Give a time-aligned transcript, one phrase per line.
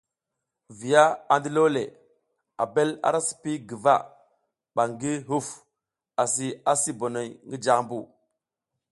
[0.77, 1.03] Viya
[1.33, 1.83] a ndilole,
[2.63, 3.93] Abel ara sii guva
[4.75, 5.47] ɓa ngi huf
[6.21, 7.29] asi asi bonoy
[7.63, 7.97] jaʼmbu.